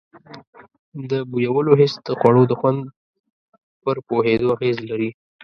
د 1.09 1.11
بویولو 1.31 1.71
حس 1.79 1.93
د 2.07 2.09
خوړو 2.19 2.43
د 2.47 2.53
خوند 2.59 2.79
پر 3.83 3.97
پوهېدو 4.07 4.47
اغیز 4.55 4.77
لري. 4.89 5.09